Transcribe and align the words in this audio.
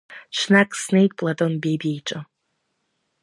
Ҽнак 0.37 0.69
снеит 0.81 1.11
Платон 1.17 1.53
Бебиа 1.61 1.93
иҿы. 1.97 2.19